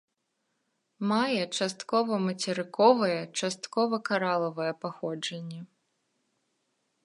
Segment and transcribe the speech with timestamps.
[1.11, 5.61] Мае часткова мацерыковае, часткова каралавае паходжанне.